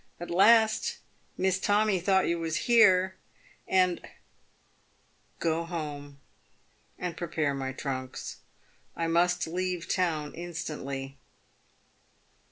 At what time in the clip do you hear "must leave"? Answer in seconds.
9.05-9.87